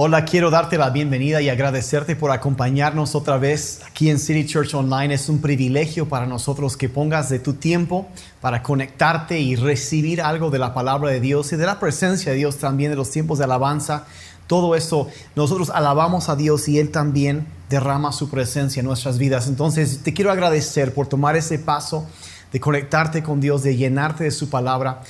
[0.00, 4.72] Hola, quiero darte la bienvenida y agradecerte por acompañarnos otra vez aquí en City Church
[4.72, 5.12] Online.
[5.12, 8.06] Es un privilegio para nosotros que pongas de tu tiempo
[8.40, 12.38] para conectarte y recibir algo de la palabra de Dios y de la presencia de
[12.38, 14.06] Dios también, de los tiempos de alabanza.
[14.46, 19.48] Todo eso, nosotros alabamos a Dios y Él también derrama su presencia en nuestras vidas.
[19.48, 22.06] Entonces, te quiero agradecer por tomar ese paso
[22.52, 25.02] de conectarte con Dios, de llenarte de su palabra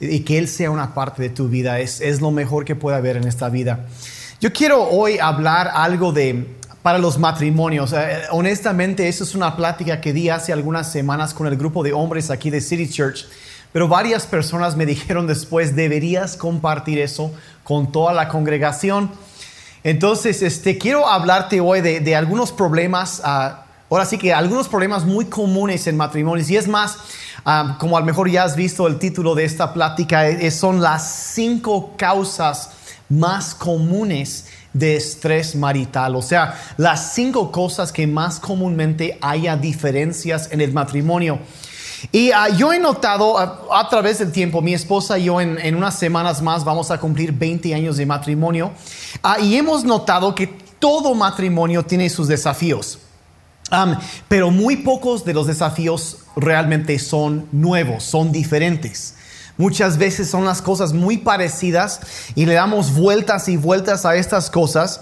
[0.00, 1.78] y que Él sea una parte de tu vida.
[1.78, 3.84] Es, es lo mejor que puede haber en esta vida.
[4.40, 6.46] Yo quiero hoy hablar algo de
[6.80, 7.92] para los matrimonios.
[7.92, 11.92] Eh, honestamente, eso es una plática que di hace algunas semanas con el grupo de
[11.92, 13.26] hombres aquí de City Church.
[13.70, 17.34] Pero varias personas me dijeron después, deberías compartir eso
[17.64, 19.10] con toda la congregación.
[19.84, 25.26] Entonces, este, quiero hablarte hoy de, algunos problemas, ah, ahora sí que algunos problemas muy
[25.26, 26.48] comunes en matrimonios.
[26.48, 26.96] Y es más,
[27.44, 30.80] ah, como a lo mejor ya has visto el título de esta plática, eh, son
[30.80, 32.79] las cinco causas
[33.10, 40.48] más comunes de estrés marital, o sea, las cinco cosas que más comúnmente haya diferencias
[40.52, 41.40] en el matrimonio.
[42.12, 45.74] Y ah, yo he notado ah, a través del tiempo, mi esposa y yo en,
[45.74, 48.72] unas semanas más vamos a cumplir 20 años de matrimonio,
[49.22, 50.46] uh, y hemos notado que
[50.78, 53.00] todo matrimonio tiene sus desafíos.
[54.28, 59.14] pero muy pocos de los desafíos realmente son nuevos, son diferentes.
[59.56, 62.00] Muchas veces son las cosas muy parecidas
[62.34, 65.00] y le damos vueltas y vueltas a estas cosas.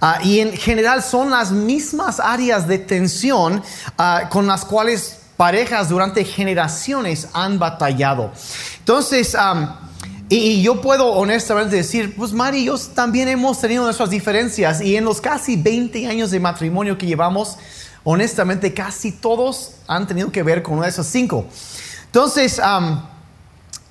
[0.00, 3.62] Ah, y en general son las mismas áreas de tensión
[3.98, 8.32] ah, con las cuales parejas durante generaciones han batallado.
[8.80, 9.36] Entonces,
[10.28, 14.96] y, yo puedo honestamente decir, pues Mari y yo también hemos tenido nuestras diferencias y
[14.96, 17.56] en los casi 20 años de matrimonio que llevamos,
[18.04, 21.46] honestamente casi todos han tenido que ver con una de esas cinco.
[22.06, 22.60] Entonces,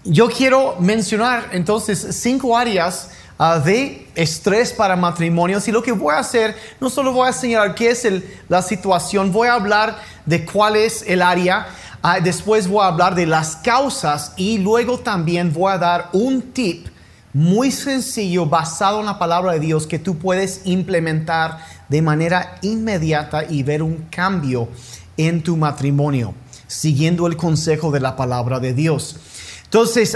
[0.10, 6.14] yo quiero mencionar entonces cinco áreas ah, de estrés para matrimonios y lo que voy
[6.14, 8.08] a hacer, no solo voy a señalar qué es
[8.48, 11.68] la situación, voy a hablar de cuál es el área,
[12.02, 16.42] ah, después voy a hablar de las causas y luego también voy a dar un
[16.42, 16.88] tip
[17.34, 23.44] muy sencillo basado en la palabra de Dios que tú puedes implementar de manera inmediata
[23.48, 24.70] y ver un cambio
[25.18, 26.34] en tu matrimonio,
[26.68, 29.18] siguiendo el consejo de la palabra de Dios.
[29.68, 30.16] Entonces,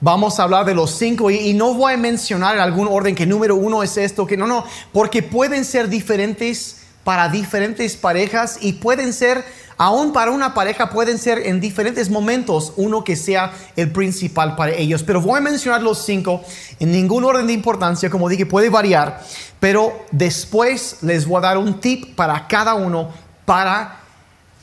[0.00, 3.26] vamos a hablar de los cinco y, no voy a mencionar en algún orden que
[3.26, 8.74] número uno es esto, que no, no, porque pueden ser diferentes para diferentes parejas y
[8.74, 9.44] pueden ser,
[9.76, 14.70] aún para una pareja, pueden ser en diferentes momentos uno que sea el principal para
[14.72, 15.02] ellos.
[15.02, 16.40] Pero voy a mencionar los cinco
[16.78, 19.20] en ningún orden de importancia, como dije, puede variar,
[19.58, 23.08] pero después les voy a dar un tip para cada uno
[23.44, 23.99] para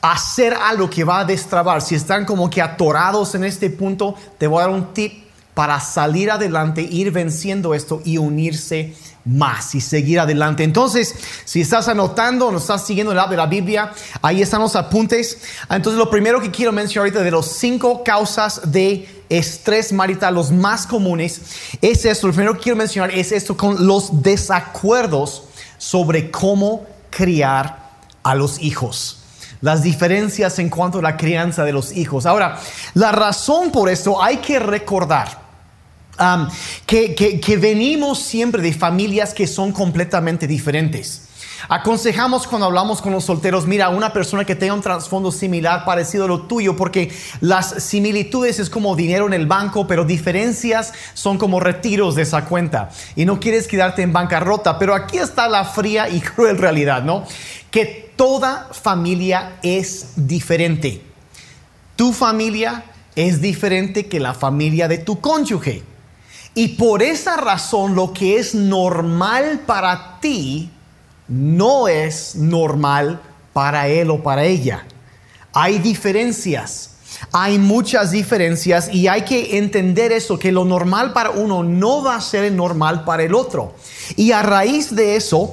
[0.00, 1.82] hacer algo que va a destrabar.
[1.82, 5.80] Si están como que atorados en este punto, te voy a dar un tip para
[5.80, 8.94] salir adelante, ir venciendo esto y unirse
[9.24, 10.62] más y seguir adelante.
[10.62, 11.14] Entonces,
[11.44, 13.92] si estás anotando o no estás siguiendo el lado de la Biblia,
[14.22, 15.38] ahí están los apuntes.
[15.68, 20.52] Entonces, lo primero que quiero mencionar ahorita de los cinco causas de estrés marital, los
[20.52, 21.40] más comunes,
[21.82, 22.28] es esto.
[22.28, 25.42] Lo primero que quiero mencionar es esto con los desacuerdos
[25.76, 27.88] sobre cómo criar
[28.22, 29.17] a los hijos
[29.60, 32.26] las diferencias en cuanto a la crianza de los hijos.
[32.26, 32.58] Ahora,
[32.94, 35.48] la razón por esto hay que recordar.
[36.84, 41.27] Que, que venimos siempre de familias que son completamente diferentes.
[41.68, 46.24] Aconsejamos cuando hablamos con los solteros, mira, una persona que tenga un trasfondo similar, parecido
[46.24, 51.36] a lo tuyo, porque las similitudes es como dinero en el banco, pero diferencias son
[51.36, 52.90] como retiros de esa cuenta.
[53.16, 57.24] Y no quieres quedarte en bancarrota, pero aquí está la fría y cruel realidad, ¿no?
[57.70, 61.02] Que toda familia es diferente.
[61.96, 62.84] Tu familia
[63.16, 65.82] es diferente que la familia de tu cónyuge.
[66.54, 70.70] Y por esa razón lo que es normal para ti
[71.28, 73.20] no es normal
[73.52, 74.84] para él o para ella.
[75.52, 76.90] Hay diferencias,
[77.32, 82.16] hay muchas diferencias y hay que entender eso, que lo normal para uno no va
[82.16, 83.74] a ser normal para el otro.
[84.16, 85.52] Y a raíz de eso,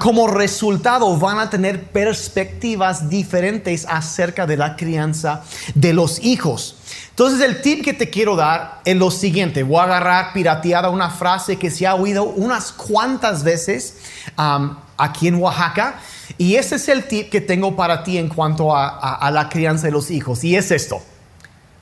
[0.00, 5.42] como resultado, van a tener perspectivas diferentes acerca de la crianza
[5.74, 6.76] de los hijos.
[7.20, 9.62] Entonces el tip que te quiero dar es lo siguiente.
[9.62, 13.96] Voy a agarrar pirateada una frase que se ha oído unas cuantas veces
[14.96, 16.00] aquí en Oaxaca.
[16.38, 19.92] Y ese es el tip que tengo para ti en cuanto a, la crianza de
[19.92, 20.42] los hijos.
[20.44, 21.02] Y es esto.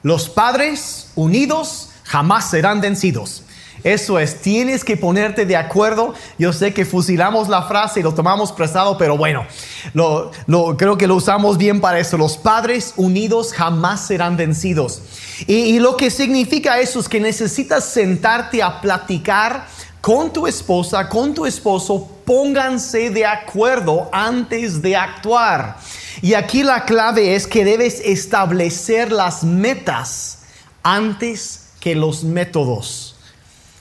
[0.02, 3.44] Los padres unidos jamás serán vencidos.
[3.84, 6.14] Eso es, tienes que ponerte de acuerdo.
[6.38, 9.46] Yo sé que fusilamos la frase y lo tomamos prestado, pero bueno,
[9.94, 10.30] lo,
[10.76, 12.16] creo que lo usamos bien para eso.
[12.16, 15.02] Los padres unidos jamás serán vencidos.
[15.46, 19.66] Y, y lo que significa eso es que necesitas sentarte a platicar
[20.00, 25.76] con tu esposa, con tu esposo, pónganse de acuerdo antes de actuar.
[26.22, 30.38] Y aquí la clave es que debes establecer las metas
[30.82, 33.07] antes que los métodos.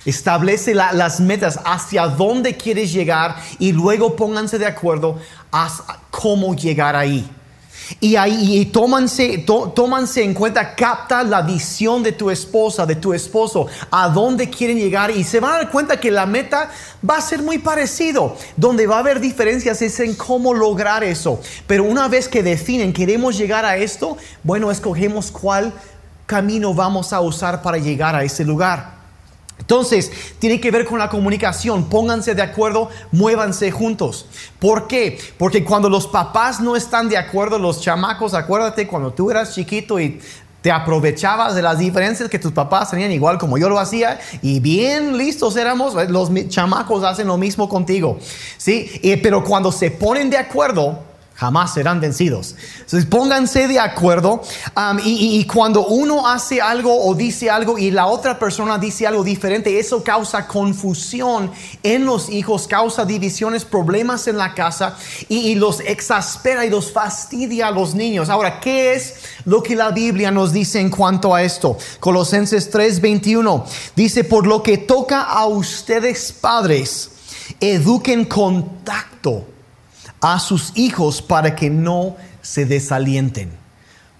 [0.05, 5.19] Establece las metas hacia dónde quieres llegar y luego pónganse de acuerdo
[5.51, 7.29] a cómo llegar ahí.
[7.99, 13.67] Y ahí tómanse, tómanse en cuenta, capta la visión de tu esposa, de tu esposo,
[13.89, 16.69] a dónde quieren llegar y se van a dar cuenta que la meta
[17.07, 18.35] va a ser muy parecido.
[18.57, 21.39] Donde va a haber diferencias es en cómo lograr eso.
[21.65, 25.73] Pero una vez que definen, queremos llegar a esto, bueno, escogemos cuál
[26.25, 28.96] camino vamos a usar para llegar a ese lugar.
[29.67, 31.89] Entonces, tiene que ver con la comunicación.
[31.89, 34.25] Pónganse de acuerdo, muévanse juntos.
[34.59, 35.19] ¿Por qué?
[35.37, 39.99] Porque cuando los papás no están de acuerdo, los chamacos, acuérdate cuando tú eras chiquito
[39.99, 40.21] y
[40.61, 44.61] te aprovechabas de las diferencias que tus papás tenían, igual como yo lo hacía, y
[44.61, 48.19] bien listos éramos, los chamacos hacen lo mismo contigo.
[48.57, 48.89] ¿sí?
[49.21, 51.03] pero cuando se ponen de acuerdo,
[51.38, 52.56] jamás serán vencidos.
[52.80, 54.42] Entonces pónganse de acuerdo
[54.75, 59.24] um, y, cuando uno hace algo o dice algo y la otra persona dice algo
[59.24, 61.51] diferente, eso causa confusión
[61.84, 64.98] en los hijos, causa divisiones, problemas en la casa
[65.30, 68.30] y, y los exaspera y los fastidia a los niños.
[68.30, 69.13] Ahora, ¿qué es
[69.45, 71.78] lo que la Biblia nos dice en cuanto a esto?
[72.00, 73.63] Colosenses 3:21
[73.95, 77.12] dice, por lo que toca a ustedes padres,
[77.60, 79.56] eduquen con tacto
[80.21, 83.51] a sus hijos para que no se desalienten.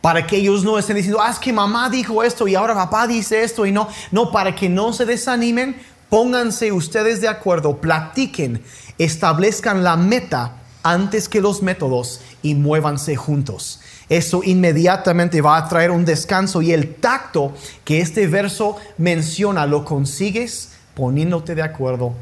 [0.02, 3.08] Para que ellos no estén diciendo, ah, es que mamá dijo esto y ahora papá
[3.08, 3.88] dice esto y no.
[4.12, 5.76] No, para que no se desanimen,
[6.10, 8.62] pónganse ustedes de acuerdo, platiquen,
[8.98, 10.54] establezcan la meta
[10.84, 13.82] antes que los métodos y muévanse juntos.
[14.08, 17.54] Eso inmediatamente va a traer un descanso y el tacto
[17.84, 22.14] que este verso menciona lo consigues poniéndote de acuerdo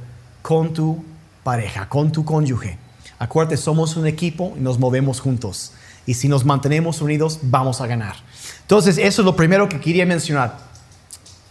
[0.42, 1.04] con tu
[1.44, 2.85] pareja, con tu cónyuge.
[3.26, 5.72] Acuérdate, somos un equipo y nos movemos juntos.
[6.06, 8.16] Y si nos mantenemos unidos, vamos a ganar.
[8.62, 10.60] Entonces, eso es lo primero que quería mencionar.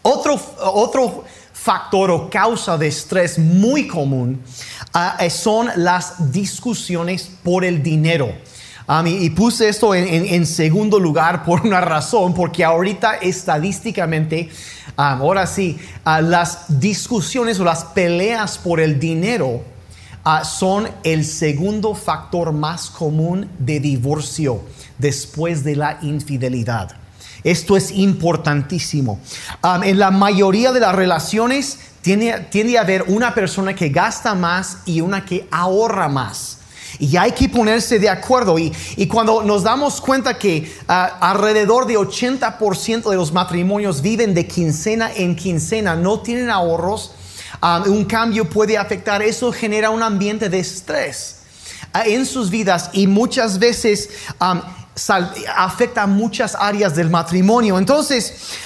[0.02, 4.40] Otro, otro factor o causa de estrés muy común
[4.92, 8.32] ah, son las discusiones por el dinero.
[9.04, 14.48] y, puse esto en, segundo lugar por una razón, porque ahorita estadísticamente,
[14.96, 19.73] ah, ahora sí, ah, las discusiones o las peleas por el dinero
[20.26, 24.62] Ah, son el segundo factor más común de divorcio
[24.96, 26.92] después de la infidelidad.
[27.42, 29.20] Esto es importantísimo.
[29.82, 34.78] en la mayoría de las relaciones tiene, tiende a haber una persona que gasta más
[34.86, 36.58] y una que ahorra más.
[36.98, 38.58] Y hay que ponerse de acuerdo.
[38.58, 38.72] Y,
[39.06, 45.12] cuando nos damos cuenta que ah, alrededor de 80% de los matrimonios viven de quincena
[45.14, 47.12] en quincena, no tienen ahorros,
[47.64, 51.36] Um, un cambio puede afectar, eso genera un ambiente de estrés
[51.94, 54.60] uh, en sus vidas y muchas veces um,
[55.56, 57.78] afecta muchas áreas del matrimonio.
[57.78, 58.58] Entonces,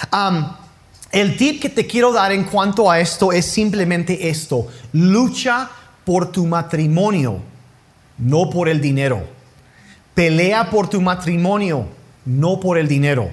[1.12, 5.70] el tip que te quiero dar en cuanto a esto es simplemente esto, lucha
[6.04, 7.38] por tu matrimonio,
[8.18, 9.22] no por el dinero.
[10.12, 11.86] Pelea por tu matrimonio,
[12.24, 13.30] no por el dinero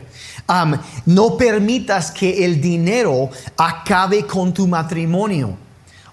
[1.05, 5.57] no permitas que el dinero acabe con tu matrimonio.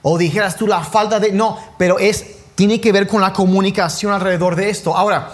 [0.02, 1.32] O dijeras tú la falta de...
[1.32, 2.24] No, pero es,
[2.54, 4.96] tiene que ver con la comunicación alrededor de esto.
[4.96, 5.32] Ahora,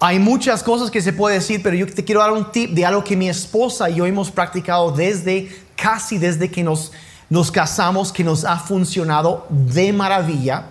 [0.00, 2.86] hay muchas cosas que se puede decir, pero yo te quiero dar un tip de
[2.86, 6.92] algo que mi esposa y yo hemos practicado desde casi desde que nos,
[7.28, 10.66] nos casamos, que nos ha funcionado de maravilla.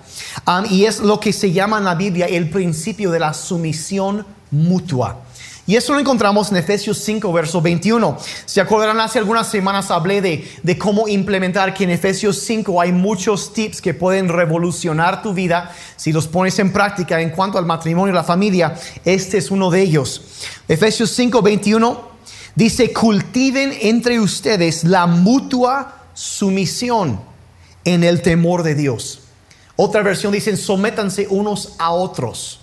[0.69, 5.19] y es lo que se llama en la Biblia el principio de la sumisión mutua.
[5.65, 8.17] Y eso lo encontramos en Efesios 5, verso 21.
[8.45, 12.91] Se acordarán, hace algunas semanas hablé de, de, cómo implementar que en Efesios 5 hay
[12.91, 17.65] muchos tips que pueden revolucionar tu vida si los pones en práctica en cuanto al
[17.65, 18.77] matrimonio y la familia.
[19.05, 20.21] Este es uno de ellos.
[20.67, 22.11] Efesios 5, 21
[22.55, 27.21] dice, cultiven entre ustedes la mutua sumisión
[27.85, 29.21] en el temor de Dios.
[29.75, 32.59] Otra versión dice, sométanse unos a otros.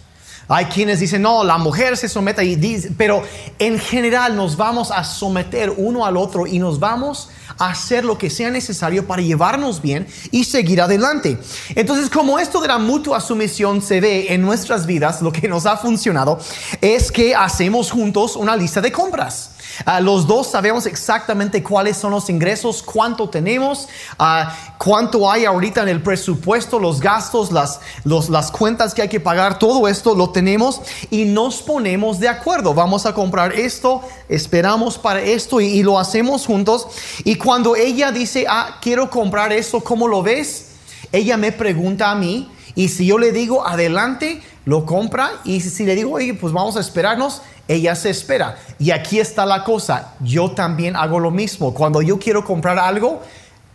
[0.53, 3.23] Hay quienes dicen, no, la mujer se somete, y dice, pero
[3.61, 8.19] en general nos vamos a someter uno al otro y nos vamos a hacer lo
[8.19, 11.39] que sea necesario para llevarnos bien y seguir adelante.
[11.77, 15.67] Entonces, como esto de la mutua sumisión se ve en nuestras vidas, lo que nos
[15.67, 16.41] ha funcionado
[16.81, 19.53] es que hacemos juntos una lista de compras.
[19.85, 25.83] Ah, los dos sabemos exactamente cuáles son los ingresos, cuánto tenemos, ah, cuánto hay ahorita
[25.83, 30.31] en el presupuesto, los gastos, las, las cuentas que hay que pagar, todo esto lo
[30.31, 32.75] tenemos y nos ponemos de acuerdo.
[32.75, 36.87] Vamos a comprar esto, esperamos para esto y, y lo hacemos juntos.
[37.25, 40.67] Y cuando ella dice, ah, quiero comprar esto, ¿cómo lo ves?
[41.13, 45.85] Ella me pregunta a mí y si yo le digo adelante, lo compra y si
[45.85, 48.59] le digo, oye, pues vamos a esperarnos, ella se espera.
[48.81, 51.73] Y aquí está la cosa, yo también hago lo mismo.
[51.73, 53.23] Cuando yo quiero comprar algo,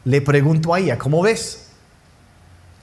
[0.04, 1.68] le pregunto a ella, ¿cómo ves?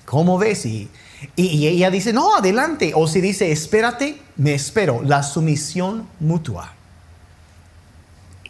[0.07, 0.64] ¿Cómo ves?
[0.64, 0.90] Y,
[1.37, 2.92] y, ella dice, no, adelante.
[2.97, 5.02] O si dice, espérate, me espero.
[5.02, 6.73] La sumisión mutua.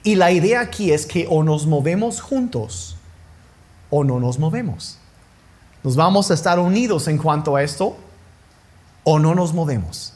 [0.04, 2.96] Y la idea aquí es que o nos movemos juntos
[3.90, 4.98] o no nos movemos.
[5.82, 7.96] Nos vamos a estar unidos en cuanto a esto
[9.02, 10.14] o no nos movemos.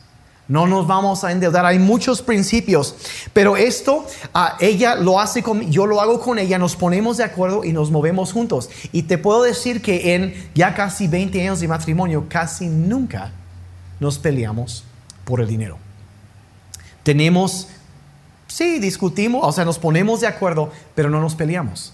[0.49, 1.67] No nos vamos a endeudar.
[1.67, 2.95] Hay muchos principios,
[3.33, 7.65] pero esto ah, ella lo hace yo lo hago con ella, nos ponemos de acuerdo
[7.65, 8.71] y nos movemos juntos.
[8.93, 13.33] Y te puedo decir que en ya casi 20 años de matrimonio, casi nunca
[13.99, 14.85] nos peleamos
[15.25, 15.79] por el dinero.
[17.03, 17.69] Tenemos,
[18.47, 21.93] sí, discutimos, o sea, nos ponemos de acuerdo, pero no nos peleamos,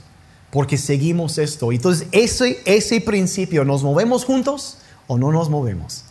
[0.50, 1.73] porque seguimos esto.
[1.73, 6.04] Entonces, ese, ese principio, ¿nos movemos juntos o no nos movemos?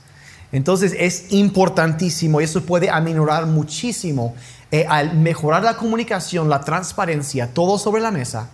[0.51, 4.35] Entonces es importantísimo y eso puede aminorar muchísimo
[4.71, 8.49] eh, al mejorar la comunicación, la transparencia, todo sobre la mesa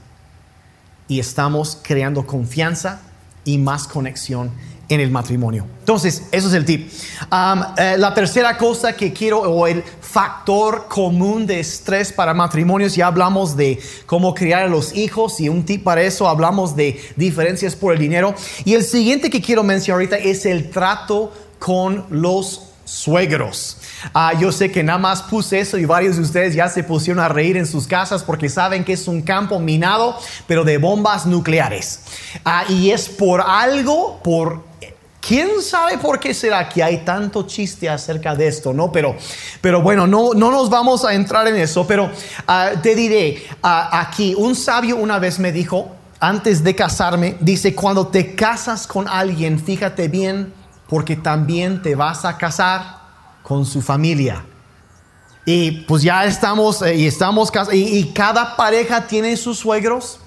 [1.08, 3.02] y estamos creando confianza
[3.46, 4.52] y más conexión
[4.90, 5.66] en el matrimonio.
[5.80, 6.90] Entonces, eso es el tip.
[6.90, 13.08] Eh, la tercera cosa que quiero, o el factor común de estrés para matrimonios, ya
[13.08, 17.76] hablamos de cómo criar a los hijos y un tip para eso, hablamos de diferencias
[17.76, 18.34] por el dinero.
[18.64, 23.78] Y el siguiente que quiero mencionar ahorita es el trato con los suegros.
[24.14, 27.22] Ah, yo sé que nada más puse eso y varios de ustedes ya se pusieron
[27.24, 31.26] a reír en sus casas porque saben que es un campo minado, pero de bombas
[31.26, 32.02] nucleares.
[32.46, 34.66] Ah, y es por algo, por
[35.20, 38.72] ¿Quién sabe por qué será que hay tanto chiste acerca de esto?
[38.72, 39.14] No, pero,
[39.60, 42.10] pero bueno, no, no nos vamos a entrar en eso, pero
[42.48, 48.08] ah, te diré, aquí un sabio una vez me dijo, antes de casarme, dice, cuando
[48.08, 50.54] te casas con alguien, fíjate bien
[50.88, 53.00] porque también te vas a casar
[53.44, 54.46] con su familia.
[55.46, 60.20] Y pues ya estamos, eh, y estamos y, y, cada pareja tiene sus suegros,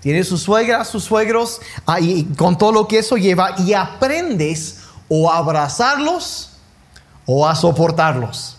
[0.00, 1.98] tiene sus suegras, sus suegros, ah,
[2.36, 6.50] con todo lo que eso lleva, y aprendes o a abrazarlos
[7.24, 8.55] o a soportarlos.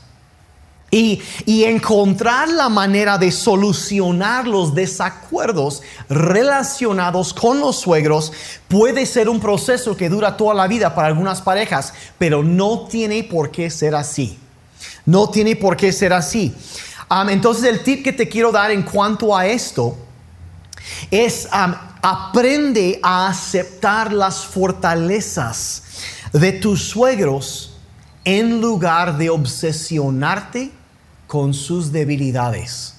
[0.89, 1.22] Y,
[1.65, 8.32] encontrar la manera de solucionar los desacuerdos relacionados con los suegros
[8.70, 13.24] puede ser un proceso que dura toda la vida para algunas parejas, pero no tiene
[13.24, 14.39] por qué ser así.
[15.06, 16.56] No tiene por qué ser así.
[17.29, 19.98] entonces el tip que te quiero dar en cuanto a esto
[21.12, 21.50] es
[22.01, 25.84] aprende a aceptar las fortalezas
[26.32, 27.74] de tus suegros
[28.24, 30.76] en lugar de obsesionarte
[31.27, 32.96] con sus debilidades.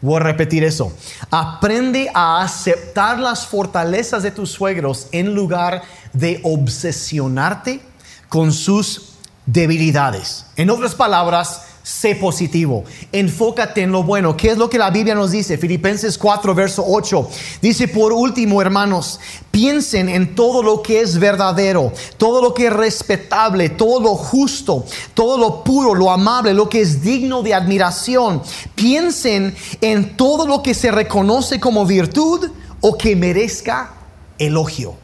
[0.00, 0.92] Voy a repetir eso.
[1.30, 7.80] Aprende a aceptar las fortalezas de tus suegros en lugar de obsesionarte
[8.28, 9.14] con sus
[9.46, 10.46] debilidades.
[10.56, 14.36] En otras palabras, sé positivo, enfócate en lo bueno.
[14.36, 15.56] ¿Qué es lo que la Biblia nos dice?
[15.56, 17.30] Filipenses 4, verso 8.
[17.62, 19.20] Dice, por último, hermanos,
[19.52, 24.84] piensen en todo lo que es verdadero, todo lo que es respetable, todo lo justo,
[25.14, 28.42] todo lo puro, lo amable, lo que es digno de admiración.
[28.74, 32.50] Piensen en todo lo que se reconoce como virtud
[32.80, 33.92] o que merezca
[34.40, 34.96] elogio.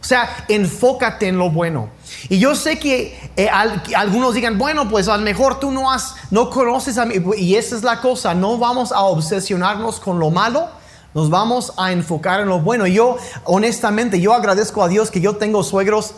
[0.00, 1.90] O sea, enfócate en lo bueno.
[2.28, 3.48] Y yo sé que eh,
[3.96, 7.16] algunos digan, bueno, pues a lo mejor tú no has, no conoces a mí.
[7.36, 10.68] Y esa es la cosa, no vamos a obsesionarnos con lo malo,
[11.14, 12.86] nos vamos a enfocar en lo bueno.
[12.86, 16.14] Yo, honestamente, yo agradezco a Dios que yo tengo suegros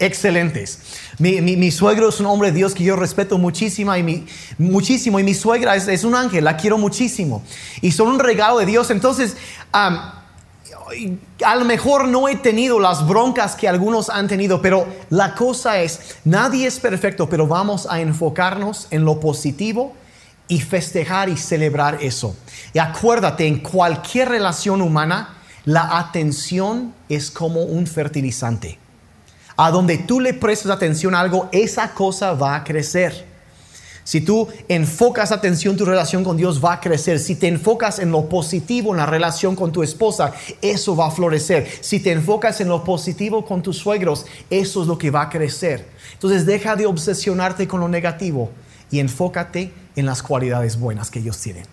[0.00, 0.78] excelentes.
[1.18, 4.26] Mi, suegro es un hombre de Dios que yo respeto muchísimo y mi,
[4.58, 5.20] muchísimo.
[5.20, 7.42] Y mi suegra es, un ángel, la quiero muchísimo.
[7.82, 8.90] Y son un regalo de Dios.
[8.90, 9.36] Entonces,
[11.44, 15.80] a lo mejor no he tenido las broncas que algunos han tenido, pero la cosa
[15.80, 19.94] es, nadie es perfecto, pero vamos a enfocarnos en lo positivo
[20.48, 22.36] y festejar y celebrar eso.
[22.72, 28.78] Y acuérdate, en cualquier relación humana, la atención es como un fertilizante.
[29.56, 33.29] A donde tú le prestes atención a algo, esa cosa va a crecer.
[34.10, 37.20] Si tú enfocas atención, tu relación con Dios va a crecer.
[37.20, 41.10] Si te enfocas en lo positivo en la relación con tu esposa, eso va a
[41.12, 41.70] florecer.
[41.80, 45.28] Si te enfocas en lo positivo con tus suegros, eso es lo que va a
[45.28, 45.86] crecer.
[46.14, 48.50] Entonces deja de obsesionarte con lo negativo
[48.90, 51.66] y enfócate en las cualidades buenas que ellos tienen.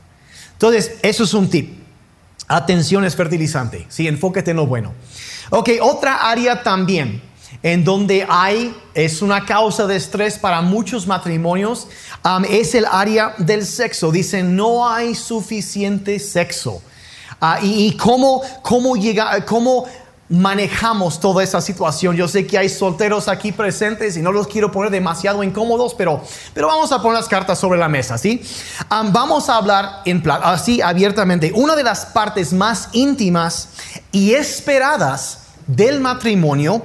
[0.53, 1.75] Entonces, eso es un tip.
[2.47, 3.87] Atención es fertilizante.
[3.89, 4.93] Sí, enfóquete en lo bueno.
[5.49, 7.19] Ok, otra área también
[7.63, 11.87] en donde hay, es una causa de estrés para muchos matrimonios,
[12.23, 14.11] um, es el área del sexo.
[14.11, 16.81] Dicen, no hay suficiente sexo.
[17.39, 19.85] Ah, y, cómo, cómo, llega, cómo
[20.29, 22.15] manejamos toda esa situación.
[22.15, 26.21] Yo sé que hay solteros aquí presentes y no los quiero poner demasiado incómodos, pero,
[26.53, 28.41] pero vamos a poner las cartas sobre la mesa, ¿sí?
[28.91, 31.51] Um, vamos a hablar en así abiertamente.
[31.53, 33.69] Una de las partes más íntimas
[34.11, 36.81] y esperadas del matrimonio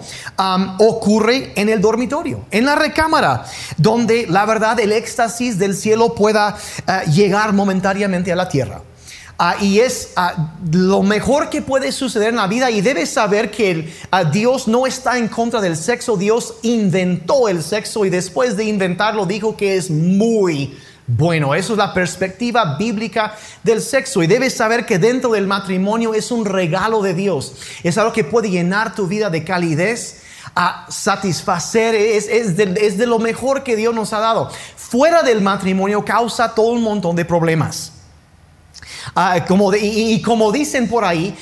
[0.79, 3.45] ocurre en el dormitorio, en la recámara,
[3.77, 8.83] donde la verdad el éxtasis del cielo pueda uh, llegar momentáneamente a la tierra.
[9.39, 13.51] Uh, y es uh, lo mejor que puede suceder en la vida y debes saber
[13.51, 13.93] que
[14.33, 19.27] Dios no está en contra del sexo, Dios inventó el sexo y después de inventarlo
[19.27, 20.77] dijo que es muy
[21.17, 26.15] bueno, eso es la perspectiva bíblica del sexo y debes saber que dentro del matrimonio
[26.15, 27.55] es un regalo de Dios.
[27.83, 30.23] Es algo que puede llenar tu vida de calidez,
[30.55, 34.51] a satisfacer, es, de, lo mejor que Dios nos ha dado.
[34.77, 37.93] Fuera del matrimonio causa todo un montón de problemas.
[39.15, 41.37] Ah, como y, como dicen por ahí,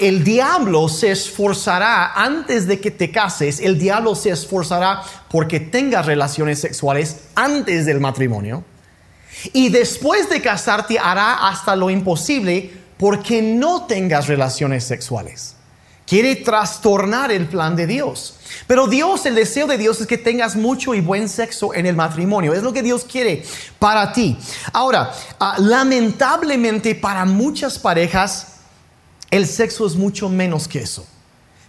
[0.00, 6.06] el diablo se esforzará antes de que te cases, el diablo se esforzará porque tengas
[6.06, 8.64] relaciones sexuales antes del matrimonio.
[9.52, 15.56] Y después de casarte hará hasta lo imposible porque no tengas relaciones sexuales.
[16.06, 18.34] Quiere trastornar el plan de Dios.
[18.66, 21.96] Pero Dios, el deseo de Dios es que tengas mucho y buen sexo en el
[21.96, 22.52] matrimonio.
[22.52, 23.42] Es lo que Dios quiere
[23.78, 24.36] para ti.
[24.72, 28.48] Ahora, ah, lamentablemente para muchas parejas,
[29.30, 31.06] el sexo es mucho menos que eso.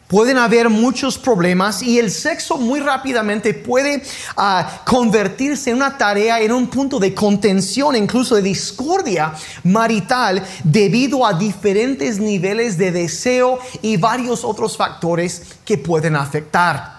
[0.07, 4.03] Pueden haber muchos problemas y el sexo muy rápidamente puede
[4.38, 9.33] ah, convertirse en una tarea, en un punto de contención, incluso de discordia
[9.63, 16.93] marital debido a diferentes niveles de deseo y varios otros factores que pueden afectar.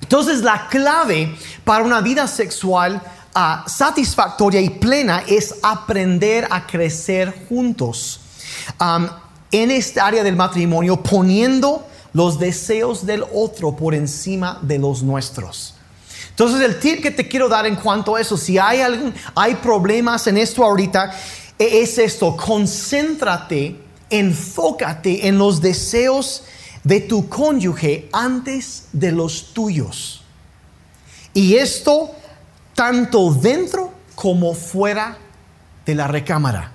[0.00, 3.00] Entonces la clave para una vida sexual
[3.36, 8.18] ah, satisfactoria y plena es aprender a crecer juntos.
[9.52, 15.74] en esta área del matrimonio, poniendo los deseos del otro por encima de los nuestros.
[16.30, 19.56] Entonces el tip que te quiero dar en cuanto a eso, si hay algún, hay
[19.56, 21.12] problemas en esto ahorita,
[21.58, 23.76] e, es esto, concéntrate,
[24.08, 26.44] enfócate en los deseos
[26.82, 30.22] de tu cónyuge antes de los tuyos.
[31.34, 32.14] Y esto
[32.74, 35.18] tanto dentro como fuera
[35.84, 36.72] de la recámara.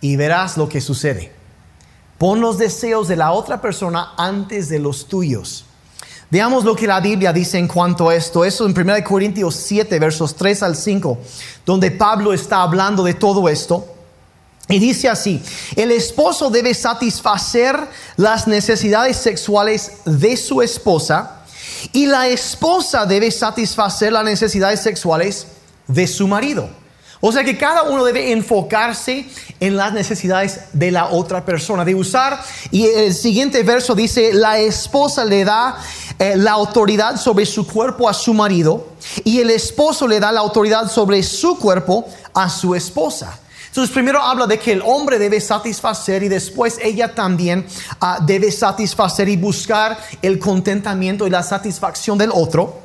[0.00, 1.32] Y verás lo que sucede.
[2.22, 5.64] Pon los deseos de la otra persona antes de los tuyos.
[6.30, 8.44] Veamos lo que la Biblia dice en cuanto a esto.
[8.44, 11.18] Eso en 1 Corintios 7, versos 3 al 5,
[11.66, 13.84] donde Pablo está hablando de todo esto.
[14.68, 15.42] Y dice así,
[15.74, 17.76] el esposo debe satisfacer
[18.16, 21.42] las necesidades sexuales de su esposa
[21.92, 25.48] y la esposa debe satisfacer las necesidades sexuales
[25.88, 26.81] de su marido.
[27.24, 29.26] O sea que cada uno debe enfocarse
[29.60, 34.58] en las necesidades de la otra persona, de usar, y el siguiente verso dice, la
[34.58, 35.78] esposa le da
[36.18, 38.88] eh, la autoridad sobre su cuerpo a su marido
[39.22, 43.38] y el esposo le da la autoridad sobre su cuerpo a su esposa.
[43.68, 47.64] Entonces primero habla de que el hombre debe satisfacer y después ella también
[48.00, 52.80] ah, debe satisfacer y buscar el contentamiento y la satisfacción del otro.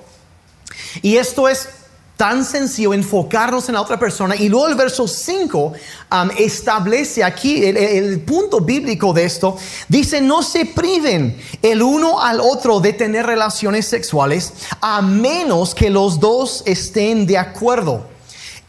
[1.02, 1.70] Y esto es
[2.18, 4.36] tan sencillo enfocarnos en la otra persona.
[4.36, 9.56] Y luego el verso 5 um, establece aquí el, punto bíblico de esto.
[9.88, 14.52] Dice, no se priven el uno al otro de tener relaciones sexuales
[14.82, 18.08] a menos que los dos estén de acuerdo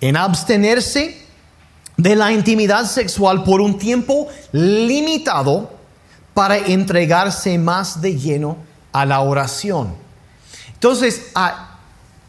[0.01, 1.19] en abstenerse
[1.97, 5.73] de la intimidad sexual por un tiempo limitado
[6.35, 8.59] para entregarse más de lleno
[8.93, 9.95] a la oración.
[10.75, 11.68] Entonces, a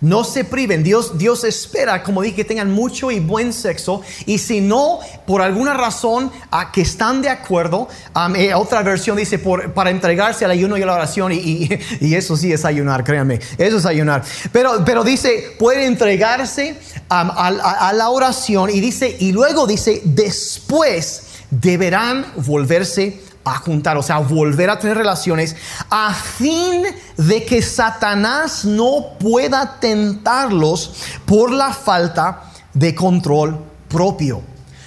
[0.01, 0.83] no se priven.
[0.83, 4.01] Dios, Dios espera, como dije, que tengan mucho y buen sexo.
[4.25, 7.87] Y si no, por alguna razón, a que están de acuerdo,
[8.35, 11.31] eh, otra versión dice para entregarse al ayuno y a la oración.
[11.49, 13.39] Y, eso sí es ayunar, créanme.
[13.57, 14.23] Eso es ayunar.
[14.51, 16.77] Pero, pero dice, pueden entregarse
[17.09, 18.69] a la oración.
[18.69, 24.97] Y dice, y luego dice, después deberán volverse a juntar, o sea, volver a tener
[24.97, 25.55] relaciones,
[25.89, 26.83] a fin
[27.17, 30.93] de que Satanás no pueda tentarlos
[31.25, 34.41] por la falta de control propio.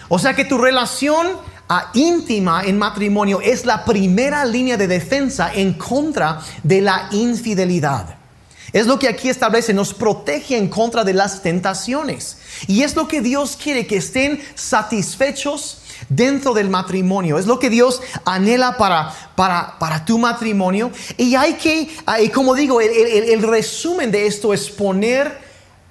[0.09, 1.29] O sea que tu relación
[1.95, 8.17] íntima en matrimonio es la primera línea de defensa en contra de la infidelidad.
[8.73, 12.39] Es lo que aquí establece, nos protege en contra de las tentaciones.
[12.67, 17.39] Y es lo que Dios quiere, que estén satisfechos dentro del matrimonio.
[17.39, 20.91] Es lo que Dios anhela para, para, para tu matrimonio.
[21.17, 21.91] Y hay que,
[22.23, 25.41] y como digo, el, el resumen de esto es poner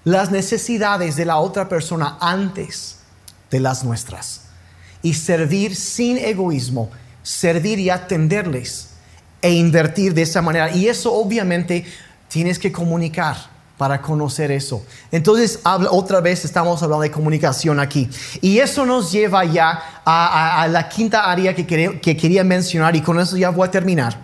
[0.04, 2.97] las necesidades de la otra persona antes
[3.50, 4.41] de las nuestras.
[5.04, 6.89] Y servir sin egoísmo,
[7.24, 8.89] servir y atenderles
[9.41, 10.71] e invertir de esa manera.
[10.71, 11.86] Y eso obviamente
[12.30, 13.50] tienes que comunicar
[13.81, 14.85] para conocer eso.
[15.11, 18.07] Entonces, otra vez estamos hablando de comunicación aquí.
[18.39, 23.19] Y eso nos lleva ya a, la quinta área que, que, quería mencionar y con
[23.19, 24.19] eso ya voy a terminar.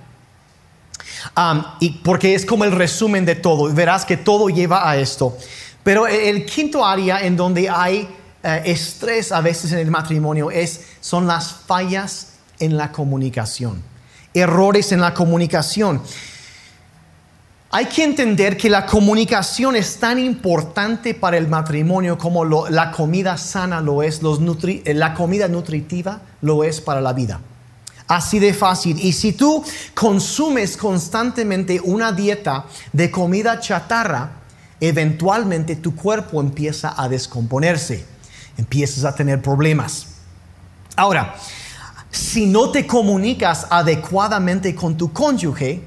[1.80, 3.74] Y porque es como el resumen de todo.
[3.74, 5.36] Verás que todo lleva a esto.
[5.82, 8.08] Pero el quinto área en donde hay
[8.44, 13.82] eh, estrés a veces en el matrimonio es, son las fallas en la comunicación.
[14.36, 16.04] Errores en la comunicación.
[17.70, 23.38] Hay que entender que la comunicación es tan importante para el matrimonio como la comida
[23.38, 27.42] sana lo es, eh, la comida nutritiva lo es para la vida.
[28.08, 28.98] Así de fácil.
[29.02, 34.32] Y si tú consumes constantemente una dieta de comida chatarra,
[34.80, 38.06] eventualmente tu cuerpo empieza a descomponerse,
[38.58, 40.08] empiezas a tener problemas.
[40.96, 41.36] Ahora,
[42.10, 45.84] si no te comunicas adecuadamente con tu cónyuge,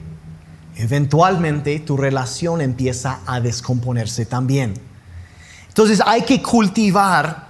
[0.81, 4.75] eventualmente tu relación empieza a descomponerse también.
[5.69, 7.49] Entonces hay que cultivar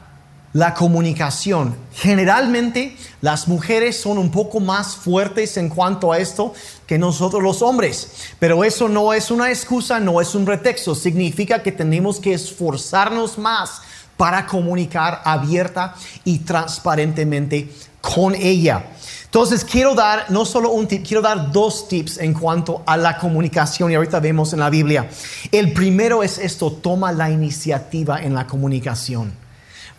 [0.53, 1.77] la comunicación.
[1.93, 6.53] Generalmente las mujeres son un poco más fuertes en cuanto a esto
[6.87, 11.63] que nosotros los hombres, pero eso no es una excusa, no es un pretexto, significa
[11.63, 13.83] que tenemos que esforzarnos más
[14.17, 18.85] para comunicar abierta y transparentemente con ella.
[19.31, 23.17] Entonces quiero dar no solo un tip, quiero dar dos tips en cuanto a la
[23.17, 25.09] comunicación y ahorita vemos en la Biblia.
[25.53, 29.33] El primero es esto, toma la iniciativa en la comunicación.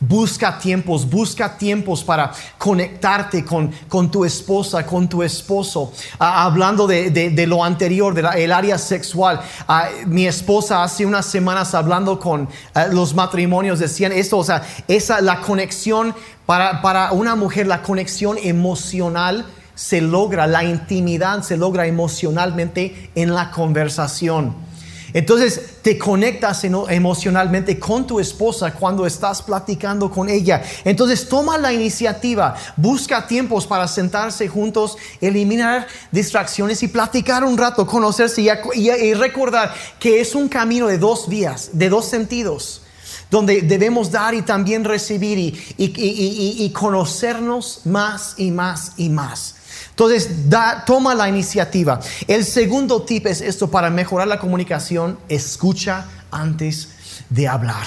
[0.04, 5.94] Busca tiempos, busca tiempos para conectarte con, con tu esposa, con tu esposo.
[6.18, 9.40] Ah, hablando de, de, lo anterior, del área sexual.
[9.68, 14.64] Ah, mi esposa hace unas semanas hablando con ah, los matrimonios decían esto, o sea,
[14.88, 16.16] esa la conexión
[16.48, 23.36] para, para una mujer, la conexión emocional se logra, la intimidad se logra emocionalmente en
[23.36, 24.70] la conversación.
[25.13, 30.62] Entonces te conectas emocionalmente con tu esposa cuando estás platicando con ella.
[30.84, 37.86] Entonces toma la iniciativa, busca tiempos para sentarse juntos, eliminar distracciones y platicar un rato,
[37.86, 42.82] conocerse y, recordar que es un camino de dos vías, de dos sentidos
[43.30, 49.56] donde debemos dar y también recibir y, conocernos más y más y más.
[49.91, 51.99] Entonces, da, toma la iniciativa.
[52.27, 56.89] El segundo tip es esto para mejorar la comunicación, escucha antes
[57.30, 57.86] de hablar.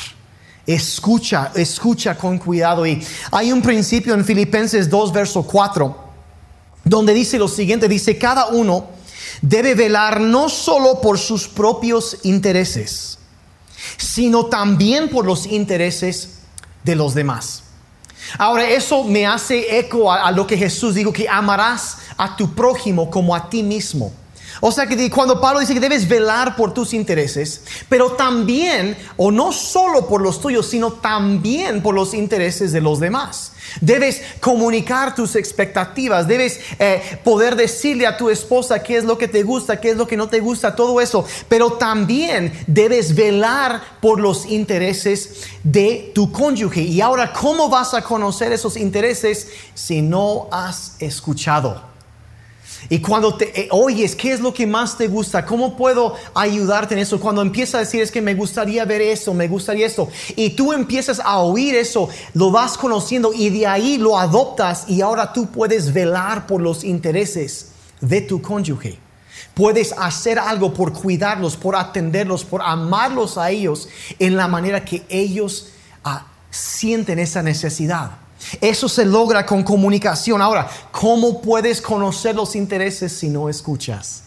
[0.66, 2.86] Escucha, escucha con cuidado.
[2.86, 6.04] Y hay un principio en Filipenses 2, verso 4,
[6.84, 8.86] donde dice lo siguiente, dice, cada uno
[9.42, 13.18] debe velar no solo por sus propios intereses,
[13.96, 16.38] sino también por los intereses
[16.84, 17.63] de los demás.
[18.38, 23.10] Ahora, eso me hace eco a, lo que Jesús dijo, que amarás a tu prójimo
[23.10, 24.12] como a ti mismo.
[24.60, 29.30] O sea que cuando Pablo dice que debes velar por tus intereses, pero también, o
[29.30, 33.52] no solo por los tuyos, sino también por los intereses de los demás.
[33.80, 39.26] Debes comunicar tus expectativas, debes eh, poder decirle a tu esposa qué es lo que
[39.26, 43.80] te gusta, qué es lo que no te gusta, todo eso, pero también debes velar
[44.00, 46.82] por los intereses de tu cónyuge.
[46.82, 51.93] Y ahora, ¿cómo vas a conocer esos intereses si no has escuchado?
[52.88, 55.44] Y cuando te eh, oyes, ¿qué es lo que más te gusta?
[55.46, 57.18] ¿Cómo puedo ayudarte en eso?
[57.18, 60.08] Cuando empiezas a decir, es que me gustaría ver eso, me gustaría esto.
[60.36, 65.00] Y tú empiezas a oír eso, lo vas conociendo y de ahí lo adoptas y
[65.00, 67.68] ahora tú puedes velar por los intereses
[68.00, 68.98] de tu cónyuge.
[69.54, 75.04] Puedes hacer algo por cuidarlos, por atenderlos, por amarlos a ellos en la manera que
[75.08, 75.68] ellos
[76.02, 78.23] ah, sienten esa necesidad.
[78.60, 80.40] Eso se logra con comunicación.
[80.40, 84.24] Ahora, ¿cómo puedes conocer los intereses si no escuchas?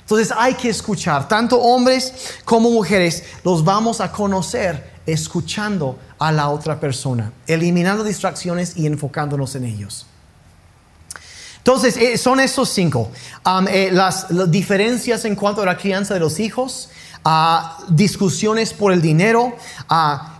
[0.00, 6.48] Entonces hay que escuchar, tanto hombres como mujeres, los vamos a conocer escuchando a la
[6.48, 10.06] otra persona, eliminando distracciones y enfocándonos en ellos.
[11.58, 13.10] Entonces, eh, son esos cinco.
[13.68, 16.88] Eh, las, diferencias en cuanto a la crianza de los hijos,
[17.90, 19.54] discusiones por el dinero,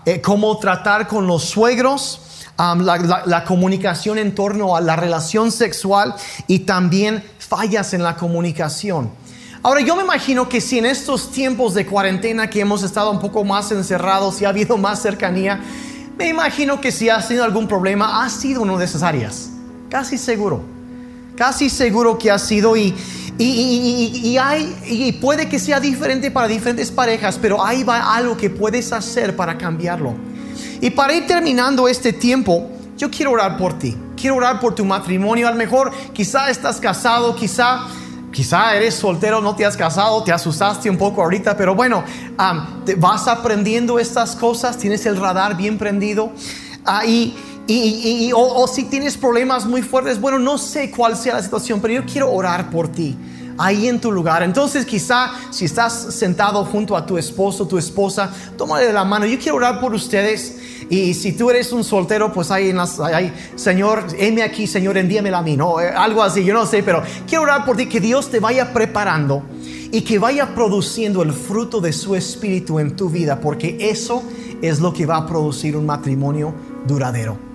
[0.07, 2.23] eh, cómo tratar con los suegros,
[2.59, 6.15] la, comunicación en torno a la relación sexual
[6.49, 9.11] y también fallas en la comunicación.
[9.63, 13.21] Ahora yo me imagino que si en estos tiempos de cuarentena que hemos estado un
[13.21, 15.61] poco más encerrados y ha habido más cercanía,
[16.17, 19.51] me imagino que si has tenido algún problema, ha sido una de esas áreas.
[19.89, 20.63] Casi seguro.
[21.37, 22.95] Casi seguro que ha sido y,
[23.39, 28.51] y, hay, y puede que sea diferente para diferentes parejas, pero ahí va algo que
[28.51, 30.15] puedes hacer para cambiarlo.
[30.81, 33.97] Y para ir terminando este tiempo, yo quiero orar por ti.
[34.17, 35.49] Quiero orar por tu matrimonio.
[35.49, 37.87] A lo mejor quizá estás casado, quizá
[38.33, 42.05] Quizá eres soltero, no te has casado, te asustaste un poco ahorita, pero bueno,
[42.85, 46.33] te vas aprendiendo estas cosas, tienes el radar bien prendido.
[46.85, 47.35] Ah, y,
[47.67, 51.95] y, o, si tienes problemas muy fuertes, bueno, no sé cuál sea la situación, pero
[51.95, 53.17] yo quiero orar por ti
[53.59, 54.43] ahí en tu lugar.
[54.43, 59.27] Entonces quizá si estás sentado junto a tu esposo, tu esposa, tómale de la mano.
[59.27, 60.57] Yo quiero orar por ustedes.
[60.89, 64.97] Y si tú eres un soltero, pues ahí, en las, ahí Señor, heme aquí, Señor,
[64.97, 65.81] envíamela a mí, ¿no?
[65.81, 68.73] Eh, algo así, yo no sé, pero quiero orar por ti, que Dios te vaya
[68.73, 69.43] preparando
[69.91, 74.23] y que vaya produciendo el fruto de su espíritu en tu vida, porque eso
[74.63, 76.55] es lo que va a producir un matrimonio
[76.87, 77.48] duradero.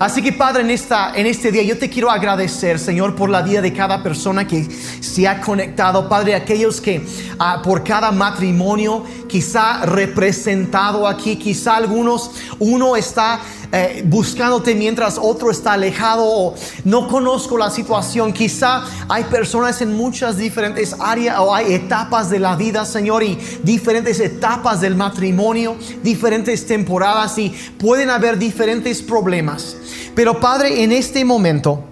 [0.00, 3.42] Así que Padre, en, esta, en este día yo te quiero agradecer, Señor, por la
[3.42, 4.66] vida de cada persona que
[5.00, 6.08] se ha conectado.
[6.08, 7.06] Padre, aquellos que
[7.38, 15.50] ah, por cada matrimonio quizá representado aquí, quizá algunos, uno está eh, buscándote mientras otro
[15.50, 18.32] está alejado o no conozco la situación.
[18.32, 23.38] Quizá hay personas en muchas diferentes áreas o hay etapas de la vida, Señor, y
[23.62, 29.76] diferentes etapas del matrimonio, diferentes temporadas y pueden haber diferentes problemas.
[30.14, 31.84] Pero Padre, en este momento...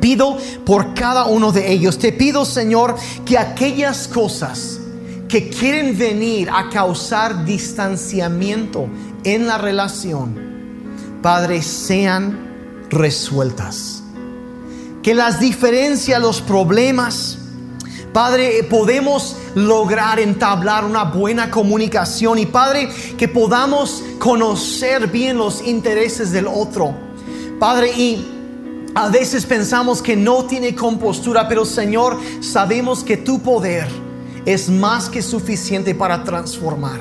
[0.00, 1.98] Pido por cada uno de ellos.
[1.98, 4.80] Te pido, Señor, que aquellas cosas
[5.28, 8.88] que quieren venir a causar distanciamiento
[9.24, 10.38] en la relación,
[11.22, 14.02] Padre, sean resueltas.
[15.02, 17.38] Que las diferencias, los problemas,
[18.12, 26.30] Padre, podemos lograr entablar una buena comunicación y Padre, que podamos conocer bien los intereses
[26.30, 27.11] del otro
[27.62, 28.26] Padre, y
[28.92, 33.86] a veces pensamos que no tiene compostura, pero Señor, sabemos que tu poder
[34.44, 37.00] es más que suficiente para transformar.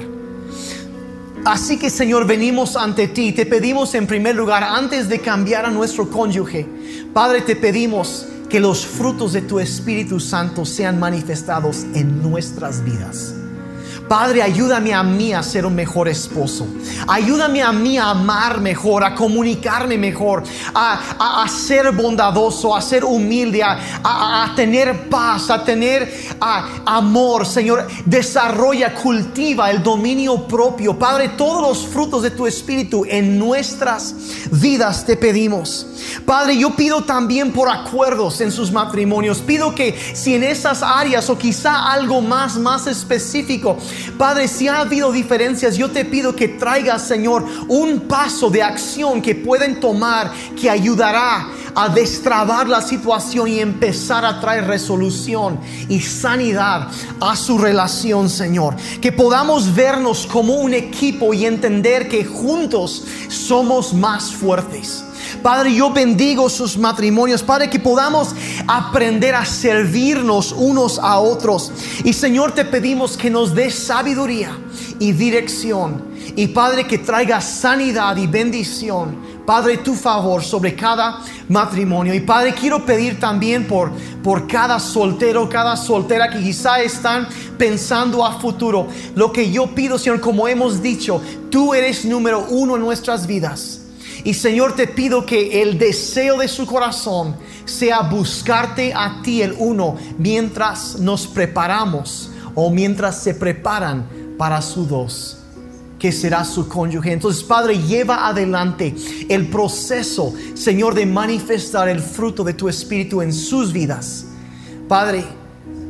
[1.45, 3.31] Así que Señor, venimos ante ti.
[3.31, 6.67] Te pedimos en primer lugar, antes de cambiar a nuestro cónyuge,
[7.11, 13.33] Padre, te pedimos que los frutos de tu Espíritu Santo sean manifestados en nuestras vidas.
[14.11, 16.67] Padre, ayúdame a mí a ser un mejor esposo.
[17.07, 20.43] Ayúdame a mí a amar mejor, a comunicarme mejor,
[20.75, 26.13] a, ser bondadoso, a ser humilde, a, tener paz, a tener
[26.85, 27.45] amor.
[27.45, 30.99] Señor, desarrolla, cultiva el dominio propio.
[30.99, 34.13] Padre, todos los frutos de tu Espíritu en nuestras
[34.51, 35.87] vidas te pedimos.
[36.25, 39.39] Padre, yo pido también por acuerdos en sus matrimonios.
[39.39, 43.77] Pido que si en esas áreas o quizá algo más, más específico,
[44.17, 49.21] Padre, si ha habido diferencias, yo te pido que traigas, Señor, un paso de acción
[49.21, 55.99] que pueden tomar que ayudará a destrabar la situación y empezar a traer resolución y
[56.01, 58.75] sanidad a su relación, Señor.
[59.01, 65.05] Que podamos vernos como un equipo y entender que juntos somos más fuertes.
[65.41, 68.35] Padre, yo bendigo sus matrimonios, Padre, que podamos
[68.67, 71.71] aprender a servirnos unos a otros.
[72.03, 74.57] Y Señor, te pedimos que nos des sabiduría
[74.99, 76.03] y dirección.
[76.35, 79.31] Y Padre, que traiga sanidad y bendición.
[79.45, 82.13] Padre, tu favor sobre cada matrimonio.
[82.13, 83.91] Y Padre, quiero pedir también por,
[84.23, 87.27] por cada soltero, cada soltera que quizá están
[87.57, 88.87] pensando a futuro.
[89.15, 93.80] Lo que yo pido, Señor, como hemos dicho, tú eres número uno en nuestras vidas.
[94.23, 99.55] Y Señor, te pido que el deseo de su corazón sea buscarte a ti el
[99.57, 104.07] uno mientras nos preparamos o mientras se preparan
[104.37, 105.37] para su dos
[106.01, 107.11] que será su cónyuge.
[107.11, 108.95] Entonces, Padre, lleva adelante
[109.29, 114.25] el proceso, Señor, de manifestar el fruto de tu Espíritu en sus vidas.
[114.87, 115.23] Padre,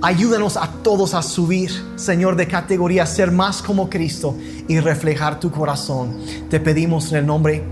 [0.02, 4.36] ayúdanos a todos a subir, Señor, de categoría, ser más como Cristo
[4.68, 6.18] y reflejar tu corazón.
[6.50, 7.64] Te pedimos en el nombre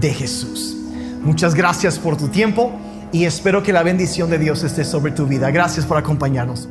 [0.00, 0.76] de Jesús.
[1.22, 2.72] Muchas gracias por tu tiempo
[3.12, 5.50] y espero que la bendición de Dios esté sobre tu vida.
[5.50, 6.68] Gracias por acompañarnos.